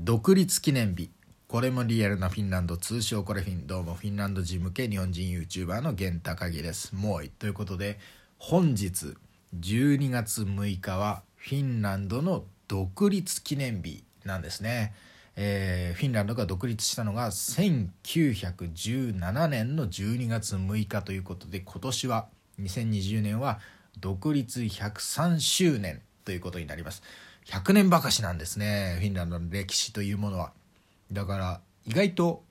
[0.00, 1.10] 独立記念日。
[1.48, 3.66] これもリアルなフィンランド通称コレフィン。
[3.66, 6.94] どうもフィンランド人向け日本人 YouTuber の源高木です。
[6.94, 7.98] もういということで
[8.38, 9.16] 本日
[9.58, 14.94] 12月6日はフィンランドの独立記念日なんですね、
[15.34, 22.28] えー、フィンランドが独立したのが1917年の12月6日ということで今年は
[22.60, 23.58] 2020年は
[23.98, 27.02] 独立103周年ということになります。
[27.48, 28.96] 100年ばかしなんですね。
[28.98, 30.52] フィンランドの歴史というものは。
[31.10, 32.44] だから意外と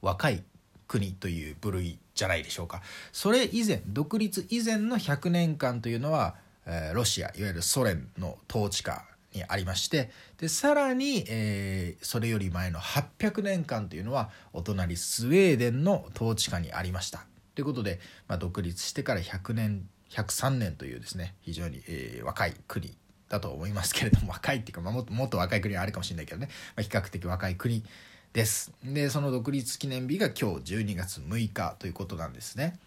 [0.00, 0.42] 若い
[0.86, 2.80] 国という部類じゃないでしょうか。
[3.12, 17.26] それ以前独立以前の100年間というのは、えー、ロシアいわゆるソ連の統治下にありましてでさらに、えー、それより前の800年間というのはお隣スウェーデンの統治下にありました。
[17.54, 22.96] ということで、まあ、独立してから100年103年というですね非常に、えー、若い国
[23.28, 27.84] だと思いますけれども 若いっていうか、まあ、もっともっと若い国はあるかもしれないけどね、まあ、比較的若い国
[28.32, 32.78] ですでその独立記念日が今日12月6日ということなんですね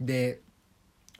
[0.00, 0.40] で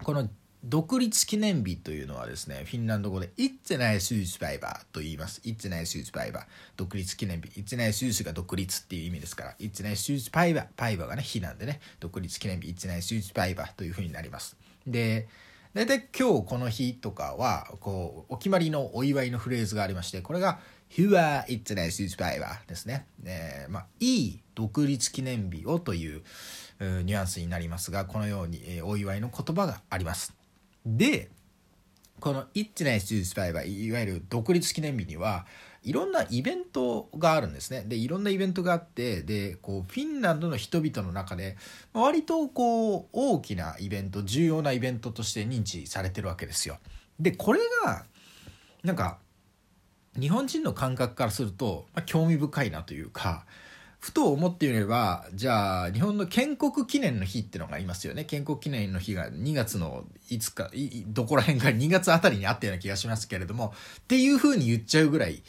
[0.03, 0.29] この
[0.69, 5.41] 独立記念日というのはですね、フィンランド語で、イッツナイスースパイバーと言います。
[5.45, 6.45] イッツナイスースパイバー。
[6.77, 7.49] 独立記念日。
[7.57, 10.67] イッツナイスースが独立っていう意味ですから、イッツナイスースパイバー。
[10.77, 14.57] パイバーがね、日なんでね、独立記念日、イッツナイスースパイバーというふうになります。
[14.89, 15.29] で、
[15.77, 23.07] 大体今日この日とかは、こう、お決まりのお祝いのフレーズがありまして、これが、Hua It's n i c e s p i v a ですね。
[23.27, 26.23] えー、まあ、いい独立記念日をという
[26.81, 30.33] ニュアンスになりますが、このように、えー、お祝いの言葉があります。
[30.87, 31.29] で、
[32.21, 35.45] この It's n i c e s p i v a いわゆる独立記念日には、
[35.87, 37.85] いろんなイベントがあるんですね。
[37.87, 41.57] で、いろんなイベントがあって、で、こう、フィンランドの人々の中で、
[41.93, 46.79] 割とこう、大きなイベント、重要なイベントとして認知されてるわけですよ。
[47.21, 48.05] で、これが、
[48.83, 49.19] なんか、
[50.19, 53.47] 日本人の感覚からすると、まあ、興味深いなというか、
[54.01, 58.25] ふと思ってみれば、じゃあ、日本の建国記念の日ってのがありますよね。
[58.25, 60.69] 建国記念の日が2月のいつか、
[61.07, 65.45] どこら辺か2月あたりにあったような気がしますけれども、っていうふうに言っちゃうぐらい、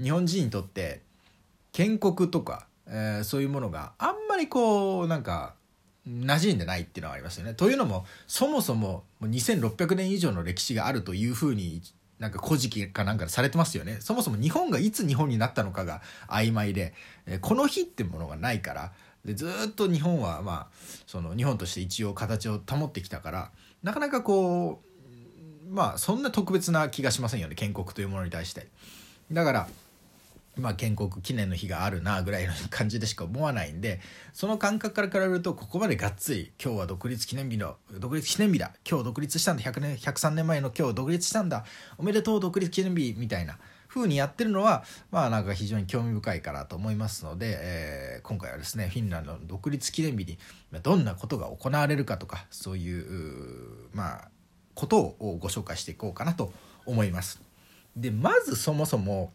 [0.00, 1.02] 日本人にとって
[1.72, 5.54] 建国とか、えー、そういうものがあんまりこうなんか
[6.08, 7.54] 馴染んでないっていうのはありますよね。
[7.54, 11.80] というのもそもそも2600年以上の歴史があるというふうに
[12.18, 13.98] なんか古事記かなんかされてますよね。
[14.00, 16.92] そもそも日本がいつ日本になったのかが曖昧で、
[17.26, 18.92] えー、この日ってものがないから
[19.24, 20.66] でずっと日本はまあ
[21.06, 23.50] その日本として一応形を保ってきたから
[23.82, 24.82] なかなかこ
[25.68, 28.68] うまあそんな特別な気がしませんよね建国というものに対して。
[29.32, 29.68] だから
[30.56, 34.00] まあ、建国記念の日があるなぐらいの感じでしか思わないんで
[34.34, 41.64] その感覚から比べるとここまでがっつり今日は独立記念日の独立記念日だ今日独立したんだ100年103年前の今日独立したんだ
[41.96, 50.38] おめでとう独立記念日みたいな風にやってるのはまあなんか非常に興味深いかなと思いますので、えー、今回はですねフィンランドの独立記念日に
[50.82, 54.28] どんなことが行われるかとかそういうまあ
[54.74, 56.52] ことをご紹介していこうかなと
[56.84, 57.51] 思います。
[57.96, 59.32] でまずそもそも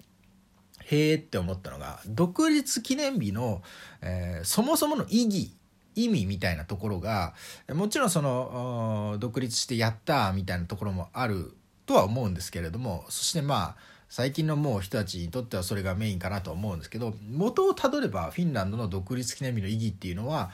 [0.85, 3.61] へえって思ったのが独立記念日の、
[4.01, 5.51] えー、そもそもの意義
[5.95, 7.33] 意味みたいなところが
[7.73, 11.53] もちろんその独立してやったみたいなところもある
[11.85, 13.75] とは思うんですけれどもそしてまあ
[14.09, 20.51] 最近のもう人たちにとってはそれがメインかなと思うんですけど元をたどればフィンランドの独立記念日の意義っていうのは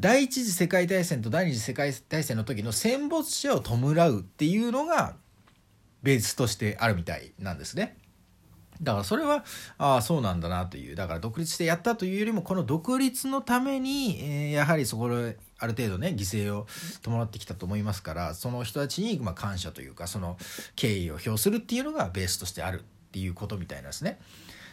[0.00, 3.76] 第一次世界大戦と第二次世界大戦の時の戦没者を弔
[4.08, 5.16] うっていうのが
[6.02, 7.96] ベースとしてあるみたいなんですね。
[8.82, 9.44] だからそれは
[9.76, 16.66] ああそうなんだなというだから独立してやったというよりもこの独立のために、えー、やはりそこである程度ね犠牲を
[17.02, 20.36] 伴ってきたと思いますからその人たちにま感謝というかその
[20.76, 24.20] 敬意を表するっていうのがベースとしてあるっていうことみたいなんですね。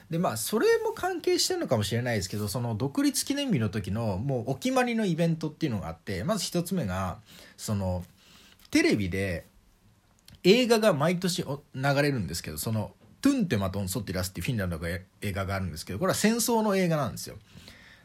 [0.10, 7.18] でまあそれも関係してるのかもしれないですけどその独立記念日の時のもうお決まりのイベントっていうのがあってまず一つ目が
[7.58, 8.04] その
[8.70, 9.46] テレビで
[10.46, 11.58] 映画が毎年流
[12.02, 12.92] れるんですけどその
[13.22, 15.02] トゥンテマトン・ソティラスっていうフィンランドの映
[15.32, 17.38] 画があるんですけどこれは戦争の映画なんですよ。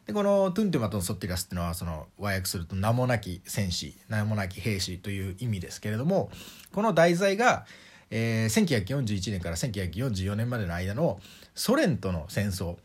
[0.07, 6.31] でこのトゥンテマトン・ソティラスっていうのはその和訳すると名もなき戦士名もなき兵士という意味ですけれども
[6.73, 7.67] この題材が、
[8.11, 11.21] えー、1941年から1944年までの間の
[11.55, 12.77] ソ連との戦争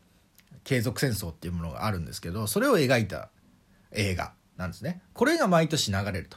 [0.64, 3.30] 継続戦争っていうものがあるんですけどそれを描いた
[3.92, 5.00] 映画なんですね。
[5.14, 6.36] これが毎年流れると。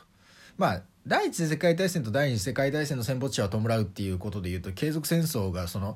[0.58, 5.96] まあ第一次世界大戦と第二次世界大戦の戦没者を弔うっていうことでいうと継続戦争がその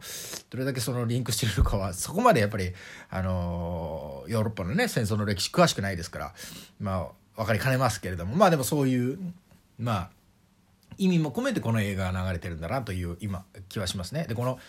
[0.49, 2.71] どれだけそのリンクしてるのかはそこまでやっぱり
[3.09, 6.33] あのヨーロッパのね戦争の歴史詳しくないですから
[6.79, 9.19] まあ分かりかねますけれどもまあでもそういう
[9.77, 10.09] まあ
[10.97, 14.25] 意味も込めてこの映画が流れてるんだなという今気はしますね。
[14.27, 14.59] でこの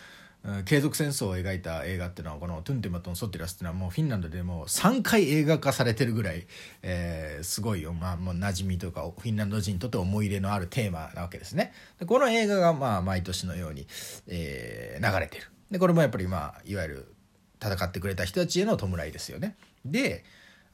[0.67, 6.47] 継続戦争を描いた映画っていうのはこの「トゥンテマトン・ソティラス」っていうのはもうフィンランドでもう3回映画化されてるぐらい、
[6.83, 11.73] えー、すごいよ、まあ、もう馴染みとかフィンランド人にとって思い入れのあるテーマなわけですね。
[11.99, 13.87] でこの映画がまあ毎年のように、
[14.27, 15.45] えー、流れてる。
[15.71, 17.15] でこれもやっぱりまあいわゆる
[17.63, 19.57] 戦ってくれた人たちへの弔いですよね。
[19.87, 20.25] で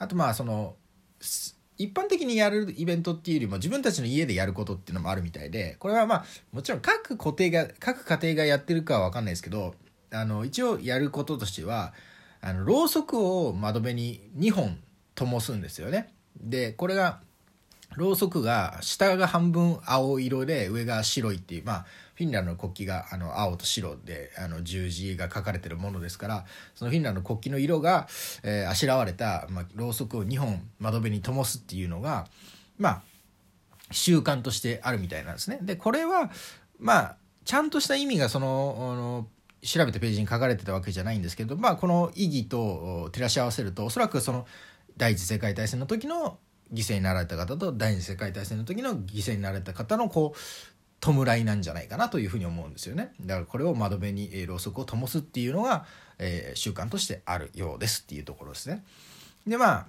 [0.01, 0.75] あとまあその
[1.81, 9.75] 一般的にやるイベントっていうよりも自分たちの家でやることっていうのもあるみたいでこれはまあもちろん各固定が各家庭がやってるかは分かんないですけど
[10.13, 11.95] あの一応やることとしては
[12.43, 14.79] あのろうそくを窓辺に2本
[15.15, 16.13] 灯すんですよね。
[16.39, 17.21] でこれが
[17.97, 21.87] ろうそくが下が半分青色で上が白いっていうまあ
[22.21, 26.45] フィンランドの国旗があの青と白であの十字が書かれてるものですから
[26.75, 28.09] そのフィンランドの国旗の色が、
[28.43, 32.27] えー、あしらわれた、まあ、ろうそくを2本窓辺に灯すっていうのが
[32.79, 33.03] まあ
[33.91, 35.61] 習慣としてあるみたいなんですね。
[35.63, 36.31] でこれは
[36.79, 39.27] まあちゃんとした意味がそのあの
[39.63, 44.47] 調べたページに書かれてたわけじゃないんですけど、まあ、この意義と照らし合わせるとおそらくその
[44.99, 46.39] 第一次世界大戦の時の
[46.73, 50.39] 犠牲になられた方と第二次世界大戦の時の犠牲になられた方のこう
[51.01, 55.87] 弔いなんじゃないかなというふうに思うんですよねだからこれを窓辺にろうそくを灯すっていうのが、
[56.19, 58.85] えー、習慣としてあるようですっていうところですね
[59.47, 59.87] でまあ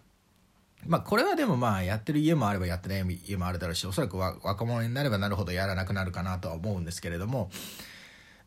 [0.87, 7.51] まあこれはでもまあやってる家もあればやってない家もあるだろうしおそらく若者になればなるほどやらなくなるかなとは思うんですけれども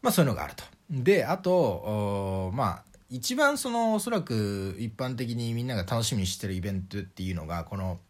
[0.02, 0.64] まあそういうのがあると。
[0.90, 8.00] であとまあ一番そのおそらく一般的にみんなが楽しみにしてるイベントっていうのがこの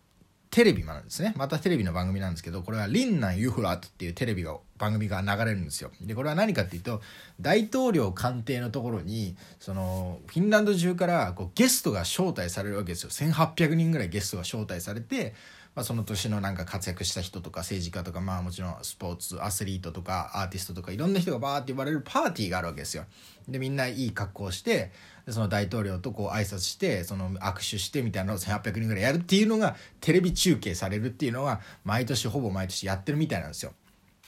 [0.55, 1.35] テレビなんですね。
[1.37, 5.91] またテレビの番組なんですけど、これはリンナン・ユフラートっていうテレビが、番組が流れるんですよ。
[6.01, 7.03] で、これは何かっていうと、
[7.41, 13.11] 大統領官邸のところに、その、フィンランド中からこうゲストが招待されるわけですよ。
[13.11, 15.35] 1800人ぐらいゲストが招待されて、
[15.75, 23.07] まあ、その年のなんか活躍した人とか政治家とかまあもちろんスポーツアスリートとかアーティストとかいろんな人がバーって呼ばれるパーティーがあるわけですよ。
[23.49, 24.93] でみんないい格好して
[25.29, 33.73] その大統領とこう挨拶してその握手してみたいなのを1800人ぐらいやるっていうのがテレビ中継されるっていうのが毎年ほぼ毎年やってるみたいなんですよ。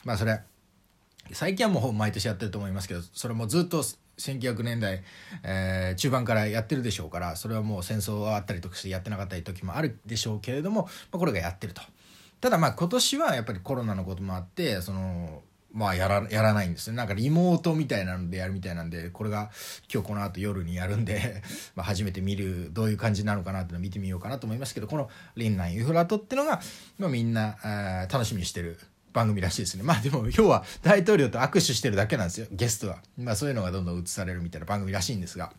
[0.04, 0.40] まあそれ
[1.32, 3.82] 最近はもうほぼ毎年やってると思いますけどそれもずっと
[4.19, 5.02] 1900年代、
[5.43, 11.82] えー、中盤からやってるでしょうからそれはもう戦争があったりとかしてやってなかったり時もあるでしょうけれども、まあ、これがやってると。
[12.40, 15.42] ただまあ今年はやっぱりコロナのこともあってその
[15.76, 19.50] まあやらやらないんですねなんかリモートみたいなのでやるみたいなんでこれが
[19.93, 21.43] 今日この後夜にやるんで
[21.76, 26.62] まあ初めて見るどういう感じなのかなっていうのを見てみようかなと思いますけどこの「リンナンユフラト」っていうのが、
[26.99, 28.81] まあ、みんなあ楽しみにしてる
[29.12, 29.82] 番組らしいですね。
[29.82, 33.02] まあでも要は大統領と握手してるだけなんですよ、ゲストは。
[33.17, 35.52] まあそういうのがどんどん映されるみたいな番組らしいんですが。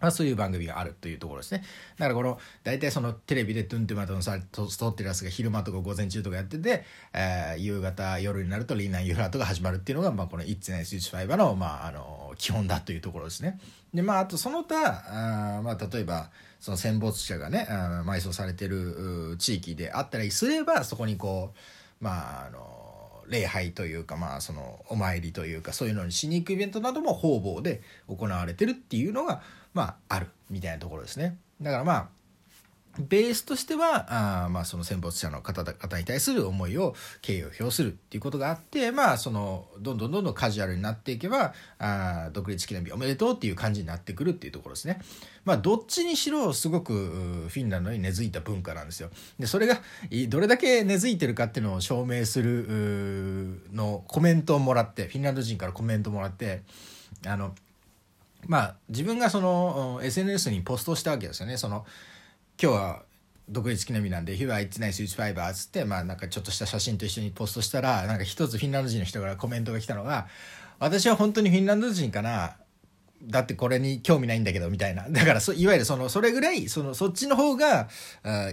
[0.00, 1.64] まあ、そういう番組があるというところですね。
[1.98, 13.58] だからこの、大体そのテレビでトゥントゥマトンさ、トストってるやつが昼間とか午前中とかやってて、えー、夕方、夜になるとリーナンユーラートが始まるっていうのが、まあこのイッツネスイッチファイバーの、まああの、基本だというところですね。
[13.92, 16.30] で、まああとその他、あまあ例えば、
[16.60, 21.52] その戦没者がね、埋葬されてる地域であったりすれば、そこにこ
[22.00, 22.87] う、まああの、
[23.28, 29.42] 礼拝というかまあそのお参りというかそういうのにしに行くイベントなども方々で行われてるっていうのが
[29.74, 31.38] まああるみたいなところですね。
[31.60, 32.08] だからまあ
[32.98, 45.00] ベースとしてはあまあその戦没者の方々に対する思いを敬意を表するっていうことがあってまあそのどんどんどんどんカジュアルになっていけばあ独立記念日おめでとうっていう感じになってくるっていうところですね。
[45.44, 46.92] まあどっちにしろすごく
[47.48, 49.10] フィンランドに根付いた文化なんですよ。
[49.38, 49.80] でそれが
[50.28, 56.62] どれだけ根付いてるかっていうのを証明するのコメントをもらってフィンランド人からコメントもらって
[57.26, 57.54] あの
[58.46, 61.56] まあ自分がその SNS にポストしたわけですよね。
[61.56, 61.86] その
[62.60, 63.02] 今日は
[63.48, 70.26] 独立記念日なんで「Here are It's Nice It's Fiber」っつってまあなんかちょっとした写真と一緒にポストしたらなんか一つフィンランド人の人からコメントが来たのが
[70.80, 72.56] 「私は本当にフィンランド人かな
[73.22, 75.08] だってこれに興味ないんだけど」みたいな。
[75.08, 77.88] だからそいわゆるそのそれぐらいそのそっちの方が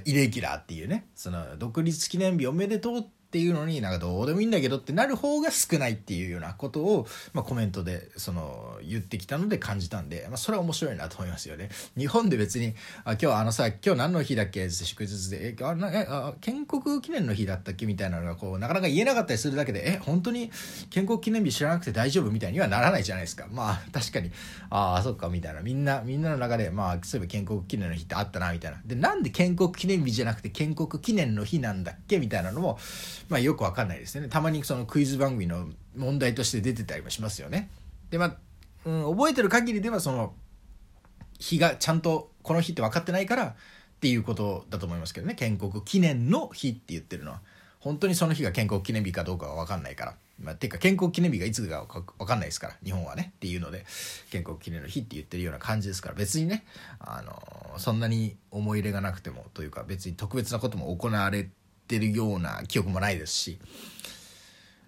[0.05, 1.07] イレギュラーっていうね。
[1.15, 11.69] その独立記念日おめでとうってっていうのになんかどうでもいいんだけどってなる方が少ないっていうようなことを、まあ、コメントでその言ってきたので感じたんで、まあ、それは面白いなと思いますよね。
[11.97, 15.89] 日本で別に「あ今日あのさ今日何の日だっけ?」祝日で「えあな
[16.29, 20.49] あ建国記念の日だったっけ?」みたいなのがこうなかなか言えなかったりするだけで「え本当に
[20.89, 23.47] 建国記念日知らなくて大丈夫?」みたいにはならないじゃないですか。
[23.51, 24.31] まあ確かに
[24.69, 28.79] ああそっかみたいなみんなみんなの中でまあそういえば建国記念の日ってあったなみたいな。
[28.85, 32.19] でなんで建国記念日じゃなくて建国記念の日なんだっけ？
[32.19, 32.77] みたいなのも
[33.29, 34.27] まあよくわかんないですね。
[34.27, 37.69] たまにそのクイズ番組の問題として出てたりもしますよね。
[38.09, 38.35] でまあ、
[38.85, 40.33] うん、覚えてる限りではその
[41.39, 43.53] 日がちゃんとこの日って分かってないからっ
[43.99, 45.35] ていうことだと思いますけどね。
[45.35, 47.41] 建国記念の日って言ってるのは。
[47.79, 50.15] 本当にその日が建国記念日かどうかは分かんないから。
[50.41, 51.85] まあ、ていうか健康記念日がいつか
[52.17, 52.75] 分かんないですから。
[52.83, 53.85] 日本はねっていうので
[54.31, 56.15] 健康記念の日って言ってるような感じですから。
[56.15, 56.65] 別にね
[56.99, 61.49] あのそんなに思い入れがなくてもというか別に特別なことも行われ
[61.87, 63.59] てるような記憶もないですし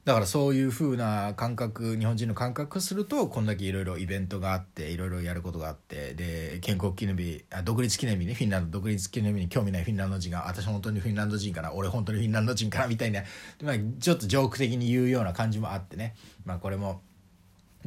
[0.08, 13.24] だからそういう風な感覚日本人の感覚するとこんだけいろいろイベントがあっていろいろやることがあってで健康記念日あ独立記念日ねフィンランド独立記念日に興味ないフィンランド人が私本当にフィンランド人かな俺本当にフィンランド人かなみたいな、
[13.62, 17.02] まあ、ちょっとジョーク的に言うような感じもあってね、まあ、これも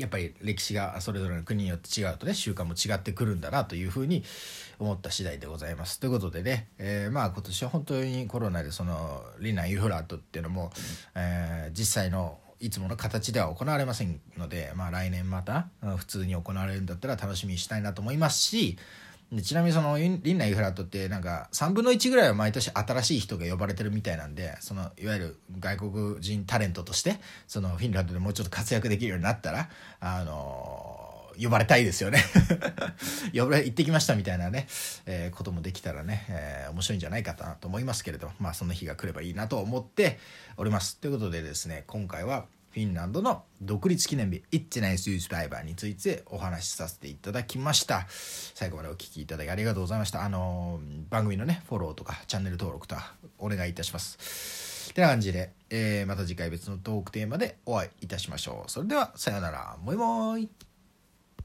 [0.01, 4.25] やっぱり歴史がそれぞれの国によって違うとね習慣も違ってくるんだなというふうに
[4.79, 6.01] 思った次第でございます。
[6.01, 10.71] ということでね、えー、まあ今年は本当にコロナでそのリナ・ユーフラートっていうのも、
[11.15, 18.77] えー、実際のいつもの形では行われませんので、まあ、来年また普通に行われるんだったら楽しみにしたいなと思いますし
[19.33, 29.69] でちなみにそのリンナ・イフラットってなんか3分の1ぐらいは毎年新しい人が呼ばれてるみたいなんでそのいわゆる外国人タレントとしてそのフィンランドでもうちょっと活躍できるようになったら
[30.01, 32.23] あの呼ばれたいですよね。
[33.33, 34.67] 呼ばれ行ってきましたみたいなね、
[35.07, 40.19] えー、こともできたらね、えー、面白いんじゃないかなと思いますけれどまあそんな日が来ればいいなと思って
[40.57, 40.99] おります。
[40.99, 48.07] ということでですね今回はフィンランドの独立記念日イッチナイスユースバイバーについてお話しさせていただきました。
[48.09, 50.25] 最後までお聴きいただきありがとうございました。
[50.25, 54.93] あのー、番組のねフォローとかチャンネル登録とかお願いいたします。
[54.93, 58.71] てな感じで、えー、また次回別のトークテーマでお会いいたしましょう。
[58.71, 59.77] それではさようなら。
[59.83, 60.70] もいもーい。